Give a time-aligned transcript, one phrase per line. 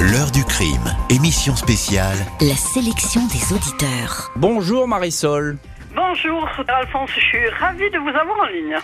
[0.00, 2.16] L'heure du crime, émission spéciale.
[2.40, 4.32] La sélection des auditeurs.
[4.34, 5.58] Bonjour Marisol.
[5.94, 8.76] Bonjour Alphonse, je suis ravie de vous avoir en ligne.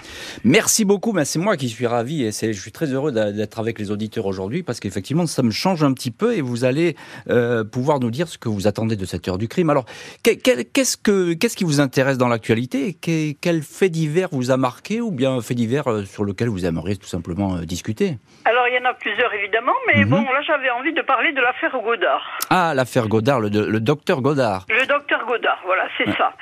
[0.42, 3.78] Merci beaucoup, mais c'est moi qui suis ravi et je suis très heureux d'être avec
[3.78, 6.96] les auditeurs aujourd'hui parce qu'effectivement ça me change un petit peu et vous allez
[7.30, 9.70] euh, pouvoir nous dire ce que vous attendez de cette heure du crime.
[9.70, 9.84] Alors
[10.24, 15.12] qu'est-ce que qu'est-ce qui vous intéresse dans l'actualité Quel fait divers vous a marqué ou
[15.12, 18.18] bien un fait divers euh, sur lequel vous aimeriez tout simplement euh, discuter?
[18.44, 20.10] Alors il y en a plusieurs évidemment, mais mhm.
[20.10, 22.38] bon là j'avais envie de parler de l'affaire Godard.
[22.50, 24.64] Ah l'affaire Godard, le, le, docteur Godard.
[24.68, 26.32] Le docteur Godard, voilà c'est ça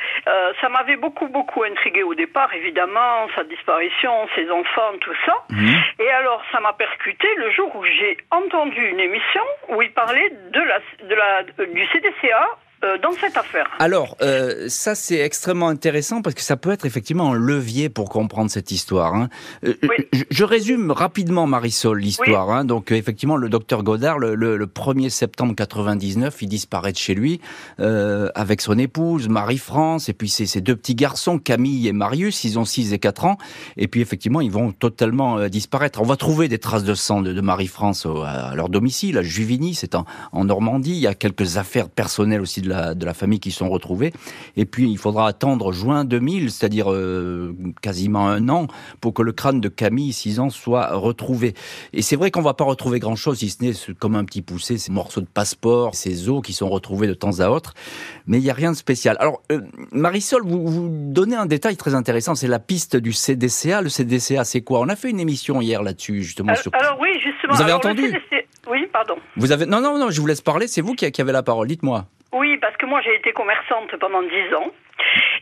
[0.61, 5.35] ça m'avait beaucoup, beaucoup intrigué au départ, évidemment, sa disparition, ses enfants, tout ça.
[5.51, 5.75] Mhm.
[6.01, 10.31] Et alors, ça m'a percuté le jour où j'ai entendu une émission où il parlait
[10.31, 12.64] de la, de la, du CDCA euh,
[13.03, 13.71] dans cette affaire.
[13.79, 18.09] Alors, euh, ça c'est extrêmement intéressant parce que ça peut être effectivement un levier pour
[18.11, 19.15] comprendre cette histoire.
[19.15, 19.29] Hein.
[19.65, 19.75] Euh,
[20.31, 22.51] je, résume rapidement, Marisol, l'histoire.
[22.51, 22.65] Hein.
[22.65, 27.41] Donc, effectivement, le docteur Godard, le, 1er septembre 99, il disparaît de chez lui
[27.79, 32.65] avec son épouse, Marie-France, et puis ses, deux petits garçons, Camille et Marius, ils ont
[32.65, 33.39] 6 et 4 ans.
[33.77, 36.01] Et puis, effectivement, ils vont totalement disparaître.
[36.01, 39.95] On va trouver des traces de sang de, Marie-France à leur domicile, à Juvigny, c'est
[39.95, 40.93] en, en Normandie.
[40.93, 44.13] Il y a quelques affaires personnelles aussi de la, de la famille qui sont retrouvés.
[44.57, 48.67] Et puis, il faudra attendre juin 2000, c'est-à-dire euh, quasiment un an,
[49.01, 51.55] pour que le crâne de Camille, 6 ans, soit retrouvé.
[51.93, 54.79] Et c'est vrai qu'on va pas retrouver grand-chose, si ce n'est comme un petit poussé,
[54.79, 57.75] ces morceaux de passeport, ces os qui sont retrouvés de temps à autre.
[58.27, 59.17] Mais il n'y a rien de spécial.
[59.21, 59.61] Alors, euh,
[59.93, 63.83] Marisol, vous, vous donnez un détail très intéressant, c'est la piste du CDCA.
[63.83, 64.81] Le CDCA, c'est quoi?
[64.81, 66.51] On a fait une émission hier là-dessus, justement.
[66.51, 66.75] Alors, sur...
[66.75, 67.55] alors oui, justement.
[67.55, 68.15] Vous avez entendu?
[68.71, 69.15] Oui, pardon.
[69.37, 70.67] Vous avez non non non, je vous laisse parler.
[70.67, 71.69] C'est vous qui avez la parole.
[71.69, 72.07] Dites-moi.
[72.35, 74.71] Oui, parce que moi j'ai été commerçante pendant 10 ans.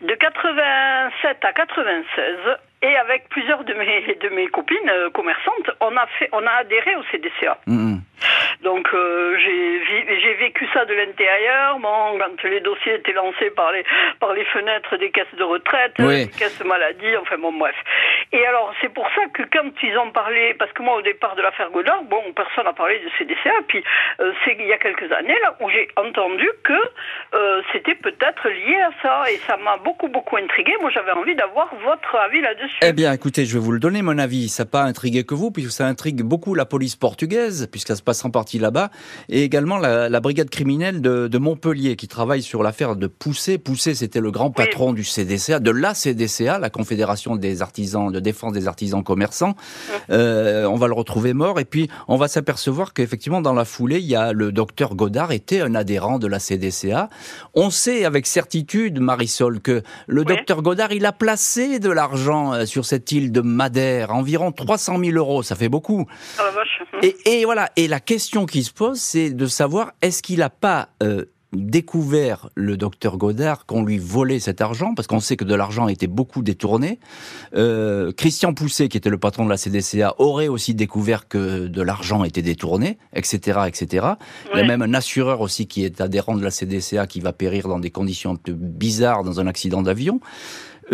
[0.03, 2.37] De 87 à 96,
[2.83, 6.51] et avec plusieurs de mes, de mes copines euh, commerçantes, on a, fait, on a
[6.51, 7.59] adhéré au CDCA.
[7.69, 7.99] Mm-hmm.
[8.63, 11.79] Donc euh, j'ai vécu ça de l'intérieur.
[11.79, 13.85] Bon, quand les dossiers étaient lancés par les,
[14.21, 17.75] par les fenêtres des caisses de retraite, des caisses maladie, enfin bon, bref.
[18.33, 21.37] Et alors c'est pour ça que quand ils ont parlé, parce que moi au départ
[21.37, 23.63] de l'affaire Godard, bon, personne n'a parlé de CDCA.
[23.69, 23.83] Puis
[24.21, 26.73] euh, c'est il y a quelques années là où j'ai entendu que
[27.73, 30.73] c'était peut-être lié à ça, et ça m'a beaucoup beaucoup intrigué.
[30.81, 32.79] Moi j'avais envie d'avoir votre avis là-dessus.
[32.83, 34.49] Eh bien, écoutez, je vais vous le donner, mon avis.
[34.49, 37.97] Ça n'a pas intrigué que vous, puisque ça intrigue beaucoup la police portugaise, puisque ça
[37.97, 38.91] se passe en partie là-bas,
[39.29, 43.59] et également la, brigade criminelle de, Montpellier, qui travaille sur l'affaire de Poussé.
[43.59, 48.21] Poussé, c'était le grand patron du CDCA, de la CDCA, la Confédération des artisans, de
[48.23, 49.55] défense des artisans commerçants.
[50.11, 53.99] Euh, on va le retrouver mort, et puis on va s'apercevoir qu'effectivement, dans la foulée,
[53.99, 57.09] il y a le docteur Godard était un adhérent de la CDCA.
[57.55, 62.65] On sait avec certitude, Marisol, que le docteur Godard, il a placé de l'argent euh,
[62.65, 66.07] sur cette île de Madère, environ 300 000 euros, ça fait beaucoup.
[66.39, 66.51] Ah,
[67.03, 70.89] et, voilà, et la question qui se pose, c'est de savoir est-ce qu'il n'a pas
[71.03, 75.55] euh, découvert le docteur Godard qu'on lui volait cet argent, parce qu'on sait que de
[75.55, 76.99] l'argent était beaucoup détourné.
[77.55, 81.83] Euh, Christian Pousset, qui était le patron de la CDCA, aurait aussi découvert que de
[81.83, 84.07] l'argent était détourné, etc., etc.
[84.55, 87.33] Il y a même un assureur aussi qui est adhérent de la CDCA qui va
[87.33, 90.21] périr dans des conditions un peu bizarres dans un accident d'avion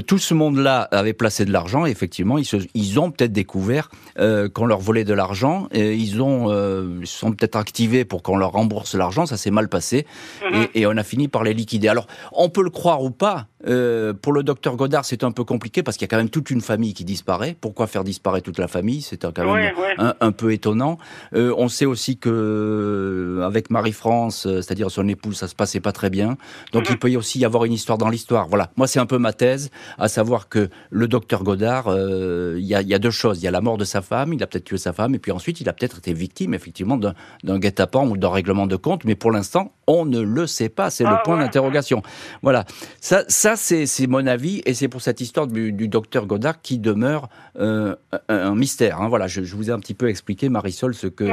[0.07, 4.49] tout ce monde-là avait placé de l'argent et effectivement, ils, ils ont peut-être découvert euh,
[4.49, 8.53] qu'on leur volait de l'argent et ils ont euh, sont peut-être activés pour qu'on leur
[8.53, 9.27] rembourse l'argent.
[9.27, 10.07] Ça s'est mal passé
[10.43, 10.67] mhm.
[10.75, 11.89] et, et, on a fini par les liquider.
[11.89, 15.45] Alors, on peut le croire ou pas, euh, pour le docteur Godard, c'est un peu
[15.45, 17.57] compliqué parce qu'il y a quand même toute une famille qui disparaît.
[17.61, 19.03] Pourquoi faire disparaître toute la famille?
[19.03, 19.75] C'est quand même
[20.21, 20.99] Un, peu étonnant.
[21.35, 25.93] Euh, on sait aussi que euh, avec Marie-France, c'est-à-dire son épouse, ça se passait pas
[25.93, 26.37] très bien.
[26.73, 26.95] Donc mhm.
[26.95, 28.47] il peut y aussi y avoir une histoire dans l'histoire.
[28.49, 28.71] Voilà.
[28.77, 32.83] Moi, c'est un peu ma thèse, à savoir que le docteur Godard, il y, a,
[32.83, 33.39] y, a, deux choses.
[33.41, 35.19] Il y a la mort de sa femme, il a peut-être tué sa femme, et
[35.19, 39.05] puis ensuite, il a peut-être été victime, effectivement, d'un guet-apens ou d'un règlement de compte.
[39.05, 40.91] Mais pour l'instant, on ne le sait pas.
[40.91, 42.03] C'est le ah point d'interrogation.
[42.43, 42.65] Voilà.
[43.01, 47.29] Ça, ça c'est mon avis, et c'est pour cette histoire du, docteur Godard qui demeure
[47.59, 47.97] euh,
[48.29, 49.01] un, mystère.
[49.01, 49.09] Hein.
[49.09, 51.25] Voilà, je, vous ai un petit peu expliqué, Marisol, ce que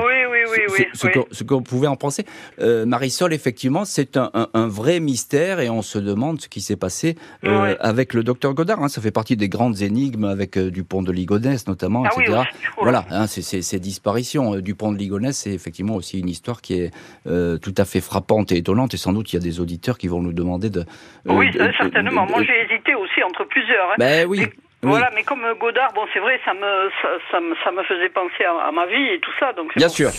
[0.94, 2.26] ce, qu'on pouvait en penser.
[2.60, 7.16] Euh, Marisol, effectivement, c'est un, vrai mystère, et on se demande ce qui s'est passé
[7.44, 8.84] euh, avec le docteur Godard.
[8.84, 8.88] Hein.
[8.88, 12.42] Ça fait partie des grandes énigmes avec Dupont de Ligonnès, notamment, ah etc.
[12.82, 14.56] voilà, hein, ces disparitions.
[14.56, 16.92] Dupont de Ligonnès, c'est effectivement aussi une histoire qui est
[17.26, 20.08] tout à fait frappante et étonnante, et sans doute il y a des auditeurs qui
[20.08, 20.82] vont nous demander de...
[20.82, 22.26] Euh, oui, certainement.
[22.26, 23.92] Moi j'ai hésité aussi entre plusieurs.
[23.92, 23.96] Hein.
[23.98, 24.46] Ben oui.
[24.90, 26.90] Voilà, mais comme Godard, bon, c'est vrai, ça me,
[27.32, 29.54] ça, me, ça me faisait penser à, ma vie et tout ça.
[29.54, 30.12] Donc Bien sûr.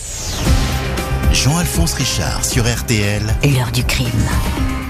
[1.31, 3.21] Jean-Alphonse Richard sur RTL.
[3.43, 4.86] L'heure du crime.